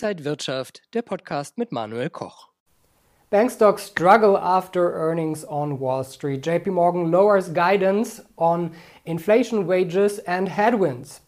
[0.00, 2.50] Inside Wirtschaft, der Podcast mit Manuel Koch.
[3.30, 6.40] Bank stocks struggle after earnings on Wall Street.
[6.40, 8.70] JP Morgan lowers guidance on
[9.06, 11.20] inflation, wages, and headwinds.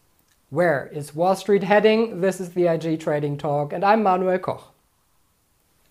[0.51, 2.21] Where is Wall Street heading?
[2.21, 4.63] This is the IG Trading Talk, and I'm Manuel Koch.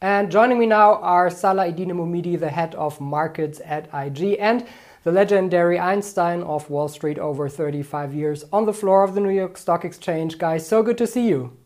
[0.01, 4.67] And joining me now are Salah Eddine Bouhmidi, the head of markets at IG, and
[5.05, 9.29] the legendary Einstein of Wall Street over 35 years on the floor of the New
[9.29, 10.39] York Stock Exchange.
[10.39, 11.60] Guys, so good to see you.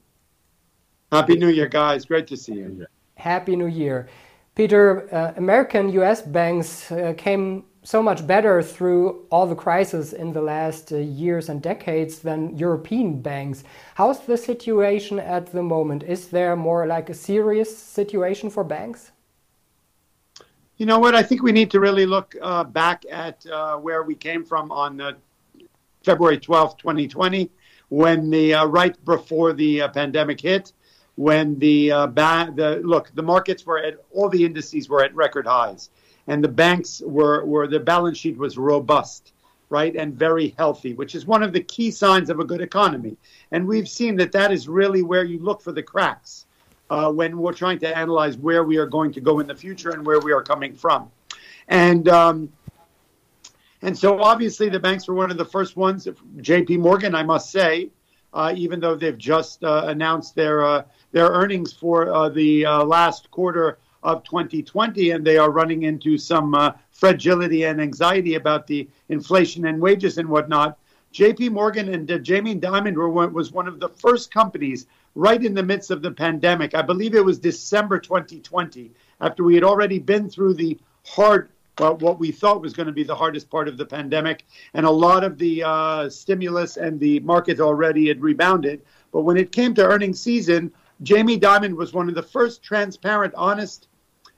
[1.14, 2.04] Happy New Year, guys.
[2.04, 2.86] Great to see you.
[3.14, 4.09] Happy New Year.
[4.56, 10.32] Peter, uh, American US banks uh, came so much better through all the crises in
[10.32, 13.62] the last uh, years and decades than European banks.
[13.95, 16.02] How's the situation at the moment?
[16.02, 19.12] Is there more like a serious situation for banks?
[20.78, 21.15] You know what?
[21.15, 24.73] I think we need to really look uh, back at uh, where we came from
[24.73, 25.12] on uh,
[26.02, 27.51] February 12th, 2020,
[27.90, 30.73] when the uh, right before the uh, pandemic hit,
[31.16, 35.15] when the, uh, ba- the look, the markets were at all the indices were at
[35.15, 35.90] record highs,
[36.26, 39.32] and the banks were were the balance sheet was robust,
[39.68, 43.16] right, and very healthy, which is one of the key signs of a good economy.
[43.52, 46.46] And we've seen that that is really where you look for the cracks
[46.90, 49.90] uh, when we're trying to analyze where we are going to go in the future
[49.90, 51.10] and where we are coming from.
[51.68, 52.52] And um,
[53.82, 56.09] and so obviously the banks were one of the first ones.
[56.40, 56.78] J.P.
[56.78, 57.90] Morgan, I must say,
[58.54, 60.82] even though they've just uh, announced their uh,
[61.13, 66.19] their earnings for uh, the uh, last quarter of 2020, and they are running into
[66.19, 70.78] some fragility and anxiety about the inflation and wages and whatnot.
[71.12, 71.50] J.P.
[71.50, 75.91] Morgan and Jamie Dimon were, was one of the first companies right in the midst
[75.91, 76.75] of the pandemic.
[76.75, 78.91] I believe it was December 2020,
[79.21, 82.93] after we had already been through the hard, well, what we thought was going to
[82.93, 87.00] be the hardest part of the pandemic, and a lot of the uh, stimulus and
[87.00, 88.83] the market already had rebounded.
[89.12, 90.72] But when it came to earnings season,
[91.03, 93.89] Jamie Dimon was one of the first transparent, honest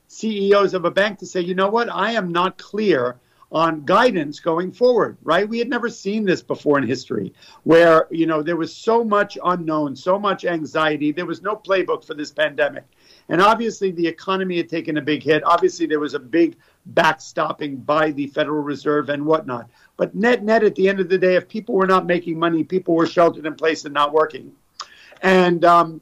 [0.08, 3.18] CEOs of a bank to say, you know what, I am not clear
[3.52, 5.48] on guidance going forward, right?
[5.48, 7.32] We had never seen this before in history
[7.62, 11.12] where, you know, there was so much unknown, so much anxiety.
[11.12, 12.84] There was no playbook for this pandemic.
[13.28, 15.42] And obviously, the economy had taken a big hit.
[15.44, 16.56] Obviously, there was a big
[16.94, 19.68] backstopping by the Federal Reserve and whatnot.
[19.96, 22.62] But net, net, at the end of the day, if people were not making money,
[22.62, 24.52] people were sheltered in place and not working.
[25.22, 26.00] And, um,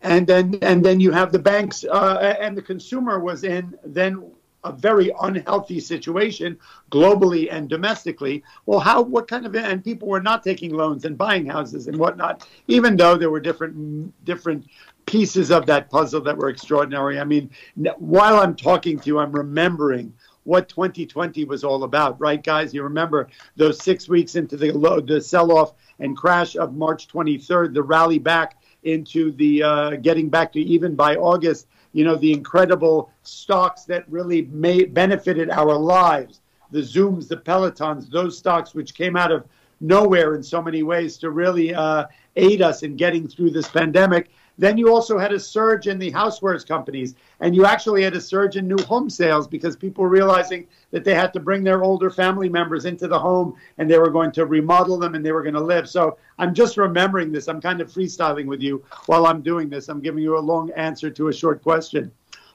[0.00, 4.32] and then, and then you have the banks, uh, and the consumer was in then
[4.64, 6.58] a very unhealthy situation
[6.90, 8.42] globally and domestically.
[8.66, 11.96] Well, how, what kind of, and people were not taking loans and buying houses and
[11.96, 14.66] whatnot, even though there were different, different
[15.06, 17.20] pieces of that puzzle that were extraordinary.
[17.20, 17.50] I mean,
[17.98, 20.12] while I'm talking to you, I'm remembering
[20.44, 22.74] what 2020 was all about, right, guys?
[22.74, 27.74] You remember those six weeks into the low, the sell-off and crash of March 23rd,
[27.74, 32.32] the rally back into the uh, getting back to even by August you know, the
[32.32, 38.94] incredible stocks that really made, benefited our lives, the Zooms, the Pelotons, those stocks which
[38.94, 39.44] came out of
[39.80, 44.30] nowhere in so many ways to really uh, aid us in getting through this pandemic.
[44.58, 48.20] Then you also had a surge in the housewares companies, and you actually had a
[48.20, 51.82] surge in new home sales because people were realizing that they had to bring their
[51.82, 55.32] older family members into the home and they were going to remodel them and they
[55.32, 55.88] were going to live.
[55.88, 57.48] So I'm just remembering this.
[57.48, 59.88] I'm kind of freestyling with you while I'm doing this.
[59.88, 62.12] I'm giving you a long answer to a short question.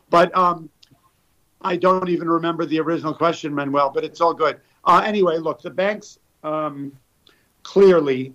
[0.10, 0.70] But um,
[1.62, 4.60] I don't even remember the original question, Manuel, but it's all good.
[4.86, 6.94] Uh, anyway, look, the banks um,
[7.64, 8.34] clearly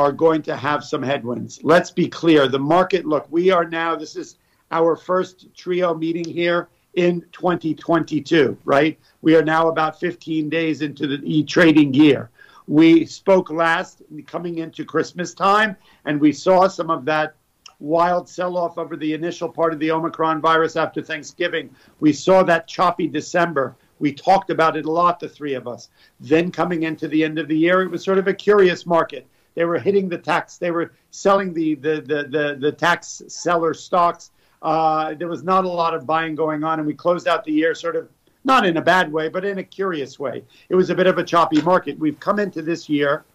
[0.00, 1.60] are going to have some headwinds.
[1.62, 2.48] Let's be clear.
[2.48, 4.38] The market, look, we are now, this is
[4.70, 8.98] our first trio meeting here in 2022, right?
[9.20, 12.30] We are now about 15 days into the e trading year.
[12.66, 17.34] We spoke last coming into Christmas time, and we saw some of that
[17.78, 21.68] wild sell off over the initial part of the Omicron virus after Thanksgiving.
[21.98, 23.76] We saw that choppy December.
[23.98, 25.90] We talked about it a lot, the three of us.
[26.20, 29.26] Then coming into the end of the year, it was sort of a curious market.
[29.60, 30.56] They were hitting the tax.
[30.56, 34.30] They were selling the the the the, the tax seller stocks.
[34.62, 37.52] Uh, there was not a lot of buying going on, and we closed out the
[37.52, 38.08] year sort of
[38.42, 40.44] not in a bad way, but in a curious way.
[40.70, 41.98] It was a bit of a choppy market.
[41.98, 43.26] We've come into this year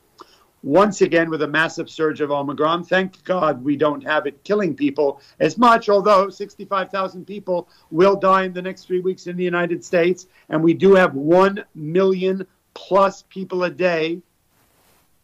[0.64, 2.86] once again with a massive surge of Omicron.
[2.86, 8.46] Thank God we don't have it killing people as much, although 65,000 people will die
[8.46, 10.26] in the next three weeks in the United States.
[10.50, 14.24] And we do have 1 million plus people a day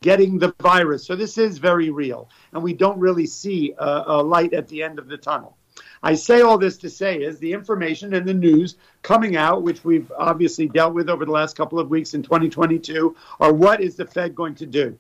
[0.01, 1.06] getting the virus.
[1.06, 4.81] So this is very real, and we don't really see a, a, light at the
[4.81, 5.57] end of the tunnel.
[6.01, 9.86] I say all this to say is the information and the news coming out, which
[9.86, 13.95] we've obviously dealt with over the last couple of weeks in 2022, are what is
[13.95, 14.98] the Fed going to do?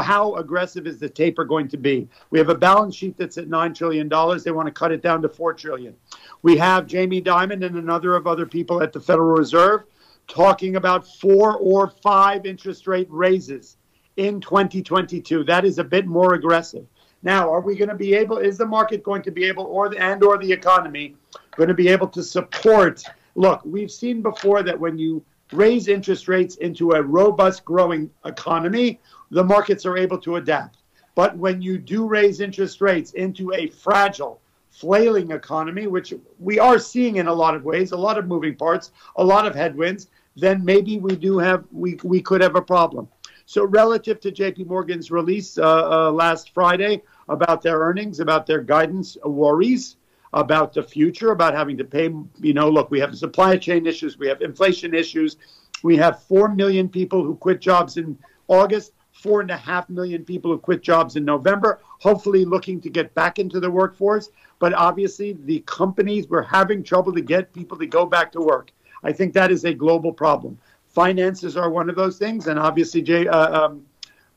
[0.00, 2.08] how aggressive is the taper going to be?
[2.30, 4.08] We have a balance sheet that's at $9 trillion.
[4.08, 5.94] They want to cut it down to 4 trillion.
[6.42, 9.82] We have Jamie Dimon and another of other people at the Federal Reserve
[10.26, 13.76] talking about four or five interest rate raises
[14.16, 15.44] in 2022.
[15.44, 16.86] That is a bit more aggressive.
[17.22, 18.38] Now, are we going to be able?
[18.38, 21.16] Is the market going to be able, or the, and or the economy
[21.56, 23.02] going to be able to support?
[23.34, 29.00] Look, we've seen before that when you raise interest rates into a robust growing economy,
[29.30, 30.78] the markets are able to adapt.
[31.14, 34.40] But when you do raise interest rates into a fragile,
[34.70, 38.56] flailing economy, which we are seeing in a lot of ways, a lot of moving
[38.56, 42.62] parts, a lot of headwinds, then maybe we do have we we could have a
[42.62, 43.08] problem.
[43.46, 44.64] So relative to J.P.
[44.64, 45.62] Morgan's release uh,
[46.08, 49.96] uh, last Friday about their earnings, about their guidance worries,
[50.32, 52.12] about the future, about having to pay.
[52.40, 55.36] You know, look, we have supply chain issues, we have inflation issues,
[55.82, 58.18] we have four million people who quit jobs in
[58.48, 58.92] August.
[59.12, 63.14] Four and a half million people who quit jobs in November, hopefully looking to get
[63.14, 64.28] back into the workforce.
[64.58, 68.72] But obviously, the companies were having trouble to get people to go back to work.
[69.04, 70.58] I think that is a global problem.
[70.94, 73.84] Finances are one of those things, and obviously, J, uh, um,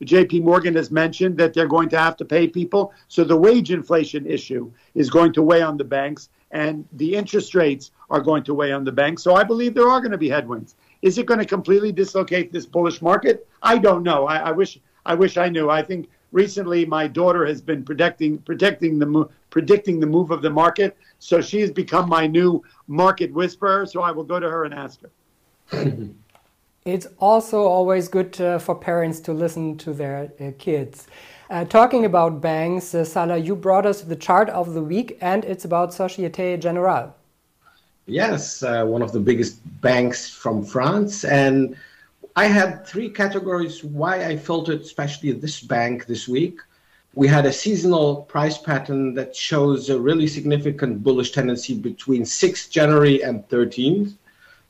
[0.02, 2.92] JP Morgan has mentioned that they're going to have to pay people.
[3.06, 7.54] So the wage inflation issue is going to weigh on the banks, and the interest
[7.54, 9.22] rates are going to weigh on the banks.
[9.22, 10.74] So I believe there are going to be headwinds.
[11.00, 13.46] Is it going to completely dislocate this bullish market?
[13.62, 14.26] I don't know.
[14.26, 15.70] I, I wish I wish I knew.
[15.70, 20.50] I think recently my daughter has been predicting predicting the predicting the move of the
[20.50, 20.96] market.
[21.20, 23.86] So she has become my new market whisperer.
[23.86, 25.10] So I will go to her and ask her.
[26.88, 31.06] It's also always good uh, for parents to listen to their uh, kids.
[31.50, 35.44] Uh, talking about banks, uh, Salah, you brought us the chart of the week, and
[35.44, 37.14] it's about Societe Generale.
[38.06, 41.24] Yes, uh, one of the biggest banks from France.
[41.24, 41.76] And
[42.36, 46.58] I had three categories why I filtered especially this bank this week.
[47.14, 52.70] We had a seasonal price pattern that shows a really significant bullish tendency between 6th
[52.70, 54.14] January and 13th.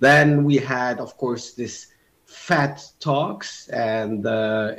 [0.01, 1.89] Then we had, of course, this
[2.29, 4.75] Fed talks and uh,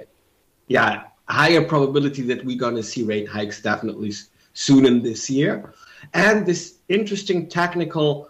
[0.68, 4.13] yeah, higher probability that we're going to see rate hikes definitely
[4.54, 5.74] soon in this year.
[6.13, 8.30] And this interesting technical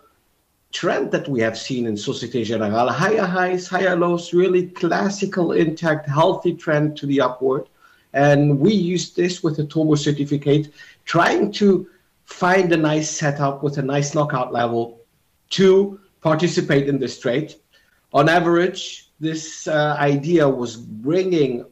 [0.72, 6.08] trend that we have seen in Societe Generale, higher highs, higher lows, really classical, intact,
[6.08, 7.68] healthy trend to the upward.
[8.14, 10.72] And we use this with a turbo certificate,
[11.04, 11.88] trying to
[12.24, 15.02] find a nice setup with a nice knockout level
[15.52, 17.56] to participate in this trade.
[18.14, 21.66] On average, this uh, idea was bringing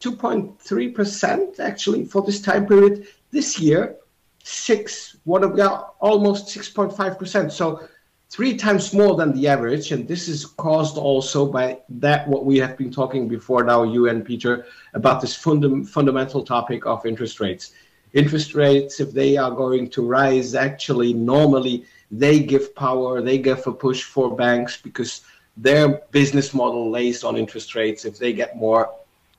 [0.00, 3.06] 2.3% actually for this time period.
[3.30, 3.96] This year,
[4.42, 7.50] six, one of yeah, almost 6.5%.
[7.50, 7.88] So
[8.30, 9.92] three times more than the average.
[9.92, 14.08] And this is caused also by that what we have been talking before now, you
[14.08, 17.72] and Peter, about this funda- fundamental topic of interest rates.
[18.12, 23.66] Interest rates, if they are going to rise, actually normally they give power, they give
[23.66, 25.22] a push for banks because
[25.56, 28.04] their business model lays on interest rates.
[28.04, 28.92] If they get more,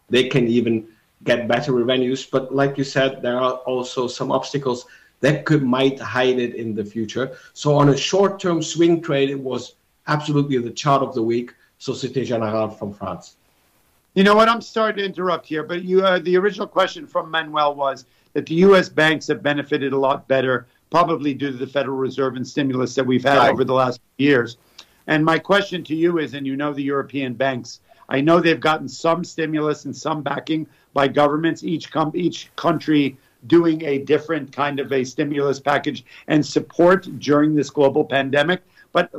[0.10, 0.88] they can even
[1.24, 2.26] get better revenues.
[2.26, 4.86] But like you said, there are also some obstacles
[5.22, 7.38] that could might hide it in the future.
[7.54, 9.76] So on a short-term swing trade, it was
[10.08, 11.54] absolutely the chart of the week.
[11.78, 13.36] Societe Generale from France.
[14.14, 14.48] You know what?
[14.48, 18.46] I'm sorry to interrupt here, but you uh, the original question from Manuel was that
[18.46, 18.88] the U.S.
[18.88, 23.06] banks have benefited a lot better, probably due to the Federal Reserve and stimulus that
[23.06, 23.52] we've had right.
[23.52, 24.58] over the last years.
[25.08, 28.60] And my question to you is, and you know the European banks, I know they've
[28.60, 34.52] gotten some stimulus and some backing by governments, each com- each country doing a different
[34.52, 38.64] kind of a stimulus package and support during this global pandemic.
[38.92, 39.12] But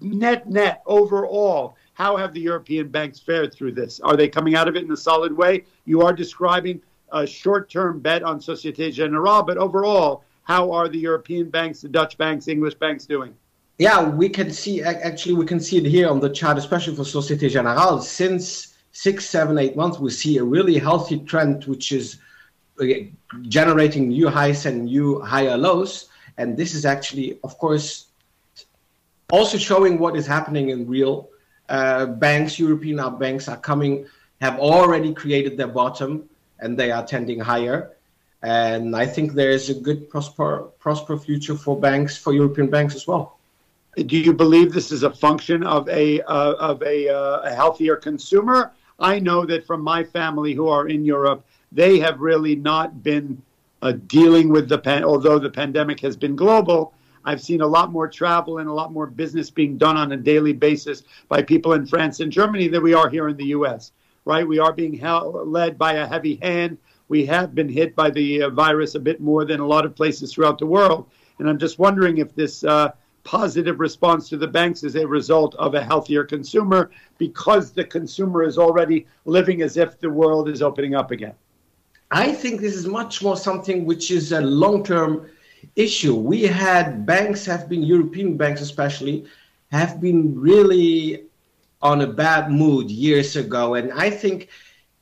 [0.00, 4.00] net net overall, how have the European banks fared through this?
[4.00, 5.64] Are they coming out of it in a solid way?
[5.84, 6.80] You are describing
[7.12, 12.18] a short-term bet on Societe Generale, but overall, how are the European banks, the Dutch
[12.18, 13.34] banks, English banks doing?
[13.78, 17.04] Yeah, we can see actually we can see it here on the chart, especially for
[17.04, 18.00] Societe Generale.
[18.00, 22.18] Since six, seven, eight months, we see a really healthy trend, which is
[23.42, 26.08] generating new highs and new higher lows.
[26.38, 28.06] And this is actually, of course,
[29.30, 31.28] also showing what is happening in real
[31.68, 32.58] uh, banks.
[32.58, 34.06] European banks are coming,
[34.40, 36.28] have already created their bottom,
[36.60, 37.92] and they are tending higher.
[38.42, 42.94] And I think there is a good prosper prosper future for banks, for European banks
[42.94, 43.35] as well
[44.04, 47.96] do you believe this is a function of a uh, of a, uh, a, healthier
[47.96, 48.72] consumer?
[48.98, 53.40] I know that from my family who are in Europe, they have really not been
[53.80, 55.02] uh, dealing with the pan.
[55.02, 56.92] Although the pandemic has been global,
[57.24, 60.16] I've seen a lot more travel and a lot more business being done on a
[60.16, 63.92] daily basis by people in France and Germany than we are here in the U.S.
[64.26, 64.46] right?
[64.46, 66.76] We are being held, led by a heavy hand.
[67.08, 69.96] We have been hit by the uh, virus a bit more than a lot of
[69.96, 71.08] places throughout the world.
[71.38, 72.92] And I'm just wondering if this uh,
[73.26, 78.44] positive response to the banks is a result of a healthier consumer because the consumer
[78.44, 81.34] is already living as if the world is opening up again.
[82.10, 85.28] I think this is much more something which is a long term
[85.74, 86.14] issue.
[86.14, 89.26] We had banks have been, European banks especially,
[89.72, 91.24] have been really
[91.82, 93.74] on a bad mood years ago.
[93.74, 94.48] And I think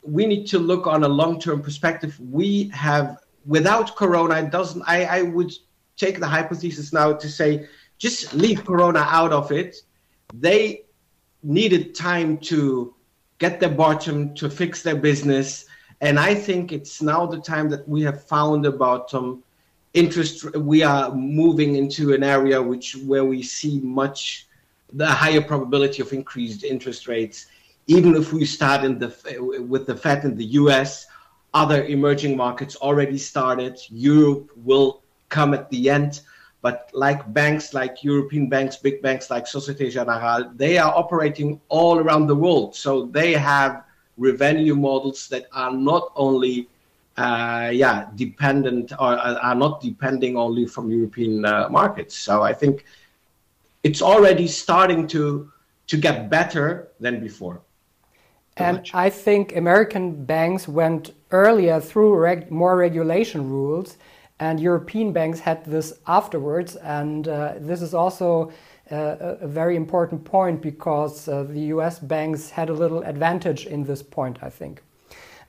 [0.02, 2.19] we need to look on a long term perspective.
[2.19, 5.52] We have, without Corona, it doesn't, I, I would
[5.97, 9.77] take the hypothesis now to say, just leave Corona out of it.
[10.33, 10.85] They
[11.43, 12.95] needed time to
[13.39, 15.67] get their bottom, to fix their business.
[16.01, 19.43] And I think it's now the time that we have found a bottom.
[19.93, 24.49] Interest, we are moving into an area which where we see much
[24.93, 27.47] the higher probability of increased interest rates.
[27.87, 29.15] Even if we start in the
[29.69, 31.07] with the Fed in the U.S.,
[31.53, 33.79] other emerging markets already started.
[33.89, 36.21] Europe will come at the end.
[36.64, 41.99] But like banks, like European banks, big banks like Societe Generale, they are operating all
[41.99, 42.75] around the world.
[42.75, 43.85] So they have
[44.16, 46.71] revenue models that are not only
[47.18, 49.12] uh, yeah dependent or
[49.49, 52.16] are not depending only from European uh, markets.
[52.16, 52.87] So I think
[53.83, 55.52] it's already starting to
[55.88, 57.61] to get better than before.
[58.56, 63.99] And I think American banks went earlier through reg more regulation rules
[64.41, 66.76] and European banks had this afterwards.
[66.76, 68.53] And uh, this is also
[68.91, 73.85] uh, a very important point because uh, the US banks had a little advantage in
[73.85, 74.83] this point, I think.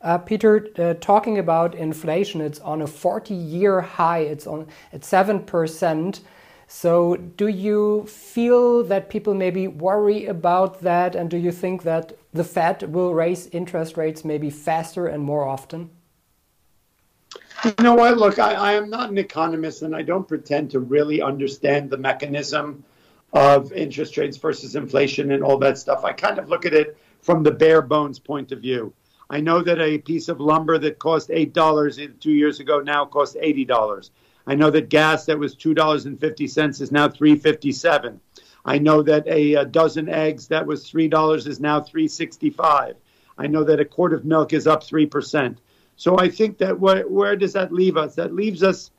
[0.01, 5.01] Uh, Peter, uh, talking about inflation, it's on a 40 year high, it's on at
[5.01, 6.19] 7%.
[6.67, 11.15] So, do you feel that people maybe worry about that?
[11.15, 15.45] And do you think that the Fed will raise interest rates maybe faster and more
[15.45, 15.91] often?
[17.63, 18.17] You know what?
[18.17, 21.97] Look, I, I, am not an economist and I don't pretend to really understand the
[21.97, 22.83] mechanism
[23.33, 26.03] of interest rates versus inflation and all that stuff.
[26.03, 28.93] I kind of look at it from the bare bones point of view.
[29.29, 33.35] I know that a piece of lumber that cost $8 two years ago now costs
[33.35, 34.09] $80.
[34.47, 38.19] I know that gas that was $2.50 is now 357
[38.67, 42.95] I know that a, a dozen eggs that was $3 is now 365
[43.37, 45.57] I know that a quart of milk is up 3%.
[45.95, 48.15] So I think that where, where does that leave us?
[48.15, 48.91] That leaves us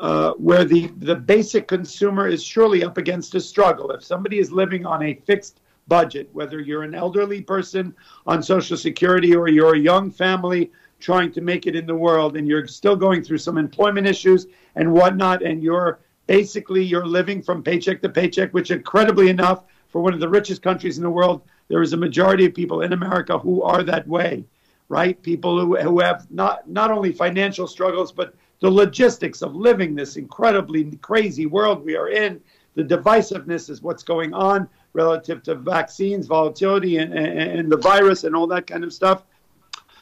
[0.00, 3.90] uh, where the, the basic consumer is surely up against a struggle.
[3.92, 7.94] If somebody is living on a fixed budget, whether you're an elderly person
[8.26, 12.36] on Social Security or you're a young family trying to make it in the world
[12.36, 17.42] and you're still going through some employment issues and whatnot, and you're basically you're living
[17.42, 21.10] from paycheck to paycheck, which incredibly enough, for one of the richest countries in the
[21.10, 24.44] world, there is a majority of people in America who are that way
[24.88, 25.20] right?
[25.22, 30.16] People who, who have not, not only financial struggles, but the logistics of living this
[30.16, 32.40] incredibly crazy world we are in.
[32.74, 38.24] The divisiveness is what's going on relative to vaccines, volatility, and, and, and the virus,
[38.24, 39.24] and all that kind of stuff.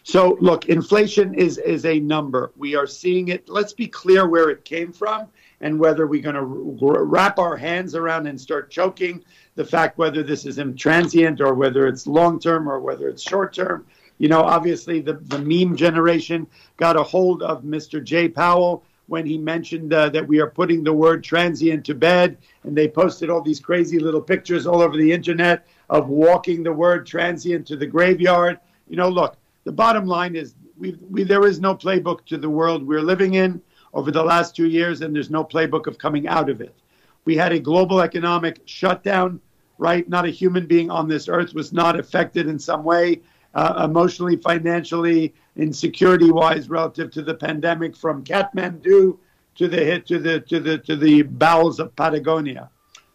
[0.05, 2.53] So, look, inflation is is a number.
[2.57, 3.49] We are seeing it.
[3.49, 5.29] Let's be clear where it came from
[5.61, 9.25] and whether we're going to wrap our hands around and start choking
[9.55, 13.55] the fact whether this is transient or whether it's long term or whether it's short
[13.55, 13.87] term.
[14.23, 18.03] You know, obviously the, the meme generation got a hold of Mr.
[18.03, 22.39] Jay Powell when he mentioned uh, that we are putting the word transient to bed.
[22.63, 26.73] And they posted all these crazy little pictures all over the internet of walking the
[26.73, 28.61] word transient to the graveyard.
[28.89, 32.49] You know, look, the bottom line is we, we, there is no playbook to the
[32.49, 33.61] world we're living in
[33.93, 36.77] over the last two years, and there's no playbook of coming out of it.
[37.25, 39.41] We had a global economic shutdown,
[39.79, 40.09] right?
[40.09, 43.21] Not a human being on this earth was not affected in some way
[43.55, 49.19] uh, emotionally, financially, and security wise relative to the pandemic from Kathmandu
[49.57, 52.71] to the hit to the to the to the bowels of Patagonia.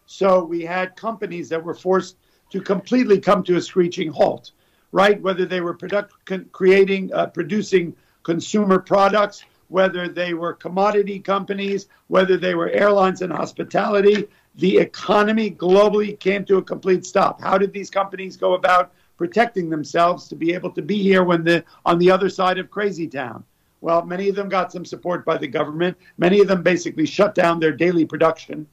[0.06, 2.18] So we had companies that were forced
[2.52, 4.52] to completely come to a screeching halt,
[4.92, 5.22] right?
[5.22, 6.14] Whether they were product,
[6.52, 13.34] creating, uh, producing consumer products, whether they were commodity companies, whether they were airlines and
[13.34, 17.42] hospitality, the economy globally came to a complete stop.
[17.42, 21.44] How did these companies go about protecting themselves to be able to be here when
[21.44, 23.44] the on the other side of crazy town.
[23.82, 25.98] Well, many of them got some support by the government.
[26.18, 28.68] Many of them basically shut down their daily production,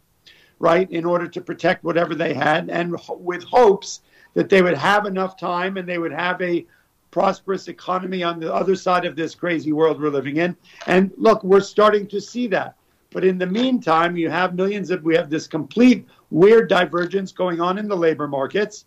[0.59, 4.01] right, in order to protect whatever they had, and with hopes
[4.33, 6.67] that they would have enough time and they would have a
[7.11, 10.57] prosperous economy on the other side of this crazy world we're living in.
[10.87, 12.75] And look, we're starting to see that.
[13.13, 17.61] But in the meantime, you have millions of, we have this complete weird divergence going
[17.61, 18.87] on in the labor markets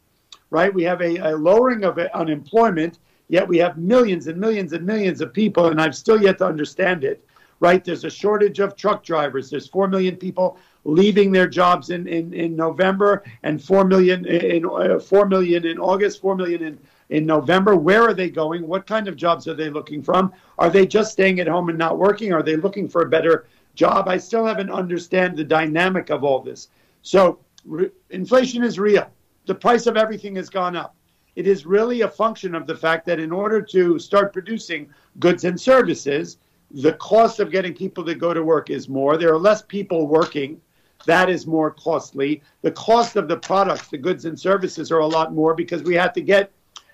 [0.50, 0.74] right?
[0.74, 3.00] We have a, a lowering of unemployment,
[3.30, 6.46] Yet we have millions and millions and millions of people, and I've still yet to
[6.46, 7.24] understand it.
[7.60, 7.84] Right?
[7.84, 9.50] There's a shortage of truck drivers.
[9.50, 14.64] There's four million people leaving their jobs in, in, in November, and four million in
[14.64, 17.76] uh, four million in August, four million in in November.
[17.76, 18.68] Where are they going?
[18.68, 20.32] What kind of jobs are they looking from?
[20.60, 22.32] Are they just staying at home and not working?
[22.32, 24.08] Are they looking for a better job?
[24.08, 26.68] I still haven't understand the dynamic of all this.
[27.02, 29.10] So re- inflation is real.
[29.48, 30.96] The price of everything has gone up.
[31.38, 34.90] It is really a function of the fact that in order to start producing
[35.20, 36.38] goods and services,
[36.72, 39.18] the cost of getting people to go to work is more.
[39.18, 40.60] There are less people working.
[41.06, 42.42] That is more costly.
[42.62, 45.96] The cost of the products, the goods and services are a lot more because we
[45.96, 46.52] had to get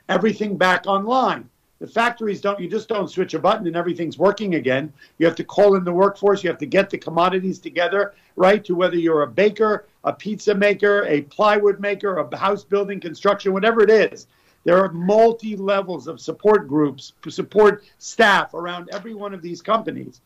[0.07, 1.49] everything back online.
[1.83, 4.93] The factories don't, you just don't switch a button and everything's working again.
[5.17, 6.41] You have to call in the workforce.
[6.41, 8.63] You have to get the commodities together, right?
[8.63, 13.51] To whether you're a baker, a pizza maker, a plywood maker, a house building, construction,
[13.51, 14.27] whatever it is.
[14.63, 20.21] There are multi levels of support groups, support staff around every one of these companies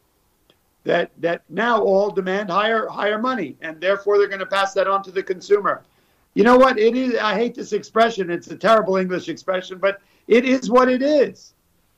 [0.83, 3.55] that, that now all demand higher, higher money.
[3.61, 5.81] And therefore, they're going to pass that on to the consumer.
[6.35, 6.77] You know what?
[6.77, 7.15] It is.
[7.15, 8.29] I hate this expression.
[8.29, 11.53] It's a terrible English expression, but it is what it is.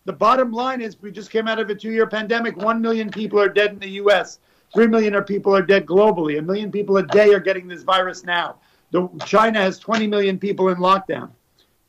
[0.05, 2.57] The bottom line is, we just came out of a two-year pandemic.
[2.57, 4.39] One million people are dead in the U.S.
[4.73, 6.39] Three million people are dead globally.
[6.39, 8.57] A million people a day are getting this virus now.
[8.91, 11.29] The, China has 20 million people in lockdown.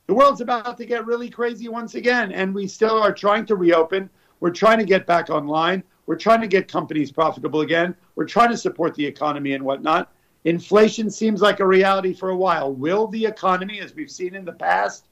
[0.07, 3.55] The world's about to get really crazy once again, and we still are trying to
[3.55, 4.11] reopen.
[4.41, 5.83] We're trying to get back online.
[6.07, 7.95] We're trying to get companies profitable again.
[8.17, 10.13] We're trying to support the economy and whatnot.
[10.45, 12.73] Inflation seems like a reality for a while.
[12.73, 15.07] Will the economy, as we've seen in the past,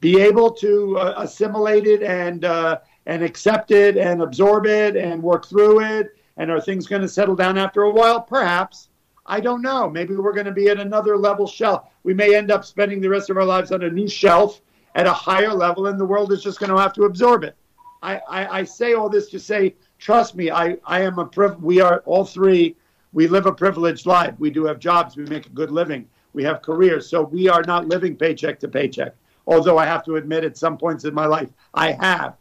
[0.00, 5.22] be able to uh, assimilate it and uh, and accept it and absorb it and
[5.22, 6.16] work through it?
[6.36, 8.20] And are things going to settle down after a while?
[8.20, 8.88] Perhaps.
[9.26, 9.88] I don't know.
[9.88, 11.88] Maybe we're going to be at another level shelf.
[12.02, 14.60] We may end up spending the rest of our lives on a new shelf
[14.94, 17.54] at a higher level, and the world is just going to have to absorb it.
[18.02, 21.62] I, I, I say all this to say, trust me, I, I am a priv-
[21.62, 22.74] we are all three
[23.12, 24.34] we live a privileged life.
[24.38, 25.16] We do have jobs.
[25.16, 26.08] We make a good living.
[26.32, 27.08] We have careers.
[27.08, 29.14] So we are not living paycheck to paycheck.
[29.46, 32.36] Although I have to admit, at some points in my life, I have.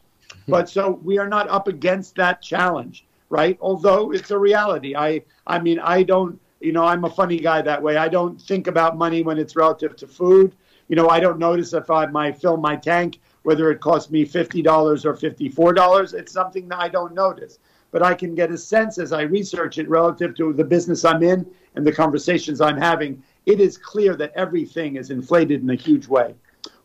[0.45, 0.51] Hmm.
[0.51, 3.57] But so we are not up against that challenge, right?
[3.61, 4.95] Although it's a reality.
[4.95, 7.97] I, I mean, I don't, you know, I'm a funny guy that way.
[7.97, 10.55] I don't think about money when it's relative to food.
[10.87, 14.25] You know, I don't notice if I might fill my tank, whether it costs me
[14.25, 16.13] $50 or $54.
[16.13, 17.59] It's something that I don't notice
[17.91, 21.23] but I can get a sense as I research it relative to the business I'm
[21.23, 23.21] in and the conversations I'm having.
[23.45, 26.35] It is clear that everything is inflated in a huge way.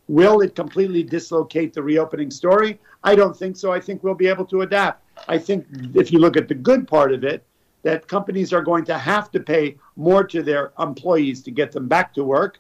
[0.09, 2.79] Will it completely dislocate the reopening story?
[3.03, 3.73] I don't think so.
[3.73, 5.03] I think we'll be able to adapt.
[5.29, 7.45] I think if you look at the good part of it,
[7.83, 11.87] that companies are going to have to pay more to their employees to get them
[11.87, 12.59] back to work.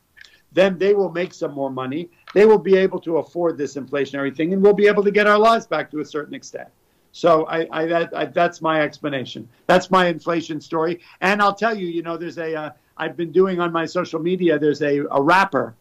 [0.52, 2.11] Then they will make some more money.
[2.33, 5.26] They will be able to afford this inflationary thing, and we'll be able to get
[5.26, 6.68] our lives back to a certain extent.
[7.12, 9.48] So I, I, that, I, that's my explanation.
[9.66, 11.00] That's my inflation story.
[11.20, 14.20] And I'll tell you, you know, there's a uh, I've been doing on my social
[14.20, 14.59] media.
[14.59, 15.74] There's a, a rapper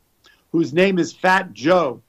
[0.53, 2.01] whose name is Fat Joe,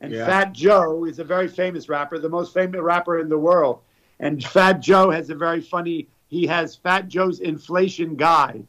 [0.00, 0.26] and yeah.
[0.26, 3.80] Fat Joe is a very famous rapper, the most famous rapper in the world.
[4.20, 6.06] And Fat Joe has a very funny.
[6.28, 8.64] He has Fat Joe's inflation guide,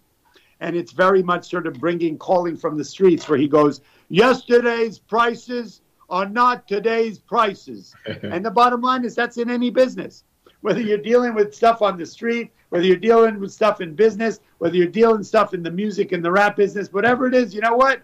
[0.61, 4.97] and it's very much sort of bringing calling from the streets where he goes, "Yesterday's
[4.97, 7.93] prices." are not today's prices.
[8.23, 10.23] and the bottom line is that's in any business.
[10.61, 14.39] Whether you're dealing with stuff on the street, whether you're dealing with stuff in business,
[14.59, 17.59] whether you're dealing stuff in the music and the rap business, whatever it is, you
[17.59, 18.01] know what?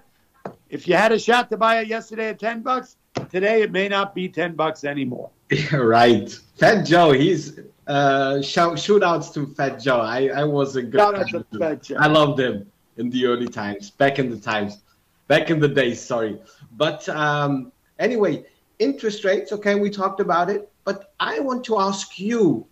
[0.70, 2.96] If you had a shot to buy it yesterday at 10 bucks,
[3.30, 5.30] today it may not be 10 bucks anymore.
[5.72, 6.32] right.
[6.58, 10.00] Fat Joe, he's uh shout outs to Fat Joe.
[10.00, 11.98] I, I was a good shout out to Fat Joe.
[12.00, 14.82] I loved him in the early times, back in the times,
[15.28, 16.40] back in the days, sorry.
[16.72, 18.46] But um Anyway,
[18.80, 22.66] interest rates, okay, we talked about it, but I want to ask you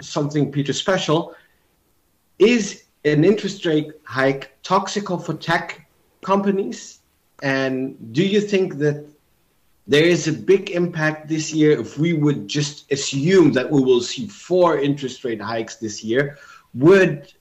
[0.00, 1.34] something, Peter, special.
[2.38, 5.88] Is an interest rate hike toxic for tech
[6.22, 7.00] companies?
[7.42, 9.06] And do you think that
[9.86, 14.00] there is a big impact this year if we would just assume that we will
[14.00, 16.38] see four interest rate hikes this year?
[16.74, 17.32] Would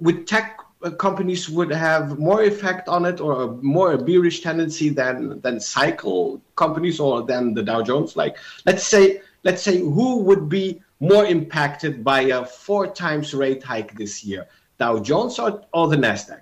[0.00, 0.58] would tech
[0.98, 6.40] companies would have more effect on it or a more bearish tendency than than cycle
[6.56, 8.16] companies or than the Dow Jones?
[8.16, 13.62] Like let's say let's say who would be more impacted by a four times rate
[13.62, 14.46] hike this year,
[14.78, 16.40] Dow Jones or, or the Nasdaq?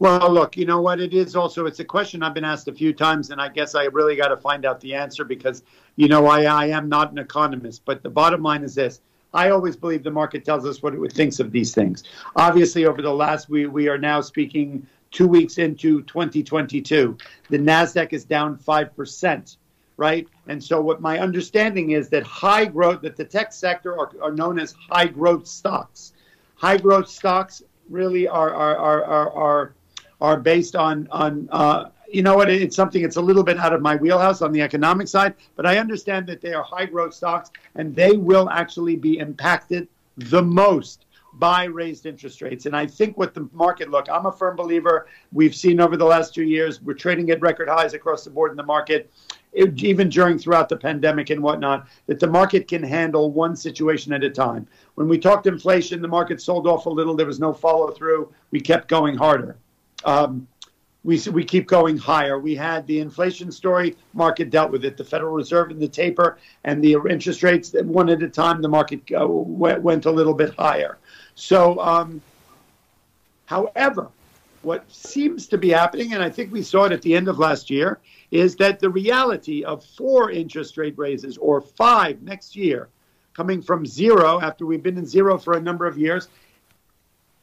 [0.00, 0.98] Well, look, you know what?
[0.98, 3.74] It is also it's a question I've been asked a few times, and I guess
[3.74, 5.62] I really got to find out the answer because
[5.96, 7.82] you know I I am not an economist.
[7.84, 9.02] But the bottom line is this:
[9.34, 12.04] I always believe the market tells us what it thinks of these things.
[12.34, 17.18] Obviously, over the last we we are now speaking two weeks into 2022.
[17.50, 19.58] The Nasdaq is down five percent,
[19.98, 20.26] right?
[20.48, 24.32] And so, what my understanding is that high growth, that the tech sector are, are
[24.32, 26.14] known as high growth stocks.
[26.54, 29.74] High growth stocks really are are are are are,
[30.20, 31.48] are based on on.
[31.50, 32.50] Uh, you know what?
[32.50, 33.04] It's something.
[33.04, 36.26] It's a little bit out of my wheelhouse on the economic side, but I understand
[36.26, 41.64] that they are high growth stocks, and they will actually be impacted the most by
[41.64, 42.66] raised interest rates.
[42.66, 45.06] And I think what the market look, I'm a firm believer.
[45.32, 48.50] We've seen over the last two years, we're trading at record highs across the board
[48.50, 49.10] in the market,
[49.52, 54.12] it, even during throughout the pandemic and whatnot, that the market can handle one situation
[54.12, 54.66] at a time.
[54.94, 57.14] When we talked inflation, the market sold off a little.
[57.14, 58.32] There was no follow through.
[58.50, 59.56] We kept going harder.
[60.04, 60.46] Um,
[61.02, 62.38] we, we keep going higher.
[62.38, 64.96] We had the inflation story, market dealt with it.
[64.96, 68.68] The Federal Reserve and the taper and the interest rates, one at a time, the
[68.68, 70.98] market uh, went, went a little bit higher.
[71.34, 72.20] So, um,
[73.46, 74.08] however,
[74.62, 77.38] what seems to be happening, and I think we saw it at the end of
[77.38, 77.98] last year,
[78.30, 82.88] is that the reality of four interest rate raises or five next year,
[83.32, 86.28] coming from zero after we've been in zero for a number of years,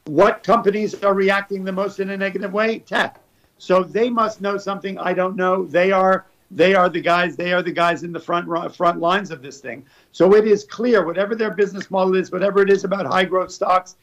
[0.07, 2.79] what companies are reacting the most in a negative way?
[2.79, 3.21] Tech.
[3.57, 5.65] So they must know something I don't know.
[5.65, 7.35] They are they are the guys.
[7.35, 9.85] They are the guys in the front front lines of this thing.
[10.11, 13.51] So it is clear, whatever their business model is, whatever it is about high growth
[13.51, 13.97] stocks,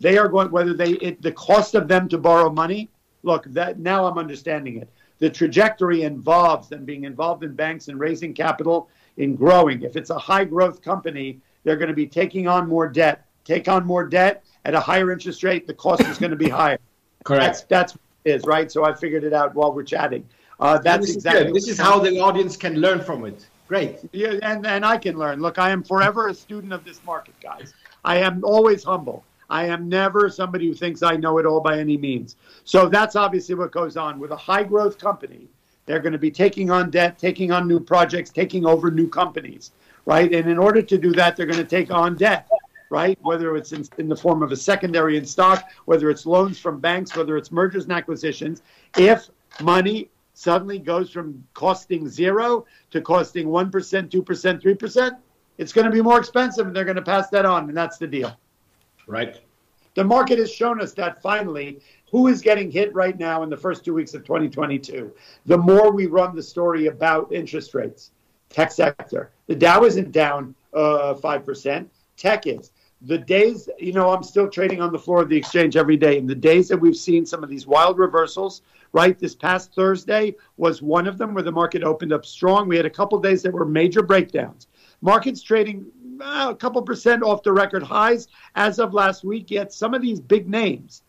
[0.00, 0.50] they are going.
[0.50, 2.90] Whether they it, the cost of them to borrow money.
[3.22, 4.88] Look, that now I'm understanding it.
[5.18, 9.82] The trajectory involves them being involved in banks and raising capital in growing.
[9.82, 13.26] If it's a high growth company, they're going to be taking on more debt.
[13.44, 15.66] Take on more debt at a higher interest rate.
[15.66, 16.78] The cost is going to be higher.
[17.24, 17.66] Correct.
[17.68, 18.70] That's, that's is right.
[18.70, 20.26] So I figured it out while we're chatting.
[20.60, 21.52] Uh, that's this exactly.
[21.52, 23.46] This is how the audience can learn from it.
[23.68, 23.98] Great.
[24.12, 25.40] Yeah, and, and I can learn.
[25.40, 27.72] Look, I am forever a student of this market, guys.
[28.04, 29.24] I am always humble.
[29.50, 32.36] I am never somebody who thinks I know it all by any means.
[32.64, 35.48] So that's obviously what goes on with a high growth company.
[35.86, 39.72] They're going to be taking on debt, taking on new projects, taking over new companies,
[40.06, 40.32] right?
[40.32, 42.48] And in order to do that, they're going to take on debt,
[42.94, 43.18] right?
[43.22, 46.78] Whether it's in, in the form of a secondary in stock, whether it's loans from
[46.78, 48.62] banks, whether it's mergers and acquisitions.
[48.96, 49.30] If
[49.60, 55.10] money suddenly goes from costing zero to costing 1%, 2%, 3%,
[55.58, 57.68] it's going to be more expensive and they're going to pass that on.
[57.68, 58.38] And that's the deal.
[59.08, 59.40] Right.
[59.94, 61.80] The market has shown us that finally,
[62.12, 65.12] who is getting hit right now in the first two weeks of 2022?
[65.46, 68.12] The more we run the story about interest rates,
[68.50, 69.32] tech sector.
[69.48, 72.70] The Dow isn't down uh, 5%, tech is
[73.06, 76.18] the days, you know, I'm still trading on the floor of the exchange every day.
[76.18, 78.62] And the days that we've seen some of these wild reversals,
[78.92, 79.18] right?
[79.18, 82.66] This past Thursday was one of them where the market opened up strong.
[82.66, 84.68] We had a couple days that were major breakdowns.
[85.02, 85.86] Markets trading
[86.20, 89.50] uh, a couple percent off the record highs as of last week.
[89.50, 91.02] Yet some of these big names,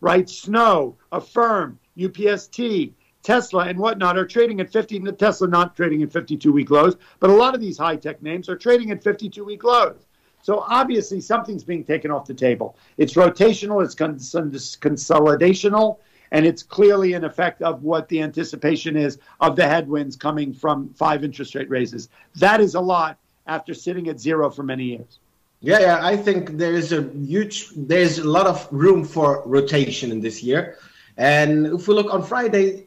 [0.00, 0.28] right?
[0.28, 5.00] Snow, Affirm, UPST, Tesla, and whatnot are trading at 50.
[5.12, 8.48] Tesla not trading at 52 week lows, but a lot of these high tech names
[8.48, 10.06] are trading at 52 week lows.
[10.44, 12.76] So obviously something's being taken off the table.
[12.98, 15.96] It's rotational, it's consolidational,
[16.32, 20.90] and it's clearly an effect of what the anticipation is of the headwinds coming from
[20.90, 22.10] five interest rate raises.
[22.36, 25.18] That is a lot after sitting at zero for many years.
[25.60, 30.12] Yeah, yeah, I think there is a huge, there's a lot of room for rotation
[30.12, 30.76] in this year.
[31.16, 32.83] And if we look on Friday,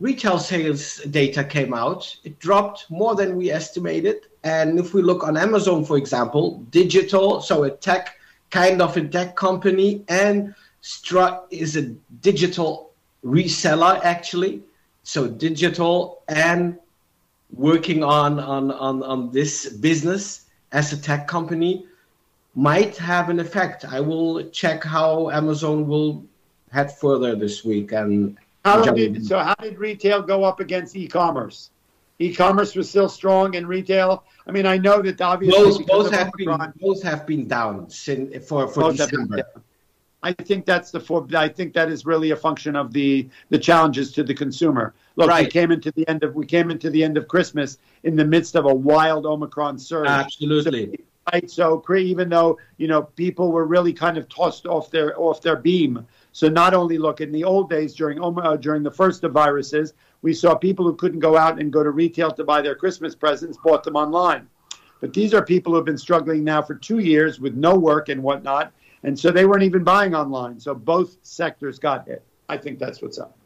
[0.00, 2.16] retail sales data came out.
[2.24, 4.26] It dropped more than we estimated.
[4.42, 8.16] And if we look on Amazon, for example, digital, so a tech
[8.50, 11.82] kind of a tech company, and Strut is a
[12.22, 12.90] digital
[13.24, 14.62] reseller actually.
[15.02, 16.78] So digital and
[17.52, 21.86] working on, on, on, on this business as a tech company
[22.54, 23.84] might have an effect.
[23.84, 26.24] I will check how Amazon will
[26.72, 31.70] head further this week and how did, so how did retail go up against e-commerce?
[32.18, 34.24] E-commerce was still strong in retail.
[34.46, 37.88] I mean, I know that obviously both, both have Omicron, been both have been down
[37.88, 39.42] since, for for December.
[40.22, 43.58] I think that's the for, I think that is really a function of the the
[43.58, 44.92] challenges to the consumer.
[45.16, 45.46] Look, right.
[45.46, 48.24] we came into the end of we came into the end of Christmas in the
[48.24, 50.08] midst of a wild Omicron surge.
[50.08, 50.90] Absolutely.
[50.90, 51.50] So, right.
[51.50, 55.56] So even though you know people were really kind of tossed off their off their
[55.56, 59.32] beam so not only look in the old days during uh, during the first of
[59.32, 62.74] viruses, we saw people who couldn't go out and go to retail to buy their
[62.74, 64.48] Christmas presents bought them online.
[65.00, 68.10] But these are people who have been struggling now for two years with no work
[68.10, 70.60] and whatnot, and so they weren't even buying online.
[70.60, 72.22] So both sectors got hit.
[72.48, 73.36] I think that's what's up.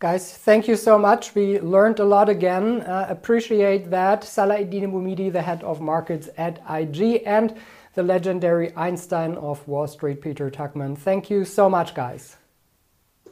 [0.00, 1.34] Guys, thank you so much.
[1.34, 2.80] We learned a lot again.
[2.80, 4.24] Uh, appreciate that.
[4.24, 7.54] Salah-Eddine Bouhmidi, the head of markets at IG, and
[7.94, 10.96] the legendary Einstein of Wall Street, Peter Tuchman.
[10.96, 12.36] Thank you so much, guys.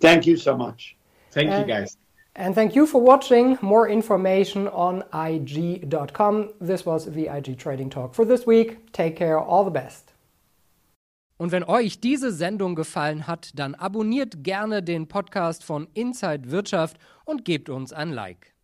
[0.00, 0.96] Thank you so much.
[1.30, 1.96] Thank and, you, guys.
[2.34, 3.58] And thank you for watching.
[3.60, 6.50] More information on IG.com.
[6.60, 8.92] This was the IG Trading Talk for this week.
[8.92, 9.38] Take care.
[9.38, 10.14] All the best.
[11.36, 16.98] Und wenn euch diese Sendung gefallen hat, dann abonniert gerne den Podcast von Inside Wirtschaft
[17.24, 18.54] und gebt uns ein Like.